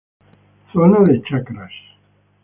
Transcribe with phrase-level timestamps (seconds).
[0.73, 1.71] Zona de Chacras.